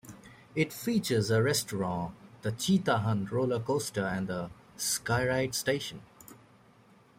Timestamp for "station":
5.53-6.01